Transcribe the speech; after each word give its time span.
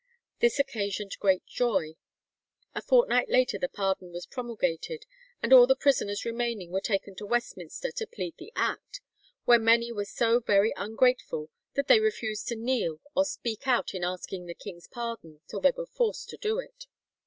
This 0.39 0.57
occasioned 0.57 1.11
great 1.19 1.45
joy. 1.45 1.93
A 2.73 2.81
fortnight 2.81 3.29
later 3.29 3.59
the 3.59 3.69
pardon 3.69 4.11
was 4.11 4.25
promulgated, 4.25 5.05
and 5.43 5.53
all 5.53 5.67
the 5.67 5.75
prisoners 5.75 6.25
remaining 6.25 6.71
were 6.71 6.81
taken 6.81 7.13
to 7.17 7.25
Westminster 7.27 7.91
to 7.91 8.07
plead 8.07 8.33
the 8.39 8.51
Act, 8.55 9.01
"where 9.45 9.59
many 9.59 9.91
were 9.91 10.05
so 10.05 10.39
very 10.39 10.73
ungrateful 10.75 11.51
that 11.75 11.87
they 11.87 11.99
refused 11.99 12.47
to 12.47 12.55
kneel 12.55 12.99
or 13.15 13.25
speak 13.25 13.67
out 13.67 13.93
in 13.93 14.03
asking 14.03 14.47
the 14.47 14.55
king's 14.55 14.87
pardon 14.87 15.41
till 15.47 15.59
they 15.61 15.69
were 15.77 15.85
forced 15.85 16.29
to 16.41 16.57
it." 16.57 16.87